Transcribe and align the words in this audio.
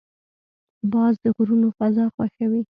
باز 0.93 1.13
د 1.23 1.25
غرونو 1.35 1.67
فضا 1.77 2.05
خوښوي 2.15 2.61